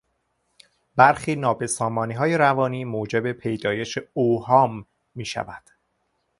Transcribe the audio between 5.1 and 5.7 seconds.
میشود.